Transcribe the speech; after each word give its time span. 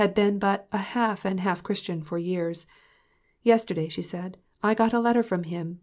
been 0.15 0.39
but 0.39 0.67
a 0.71 0.79
half 0.79 1.25
and 1.25 1.41
half 1.41 1.61
Christian 1.61 2.01
for 2.01 2.17
years. 2.17 2.65
"Yesterday," 3.43 3.87
she 3.87 4.01
said, 4.01 4.39
"I 4.63 4.73
got 4.73 4.93
a 4.93 4.99
letter 4.99 5.21
from 5.21 5.43
him. 5.43 5.79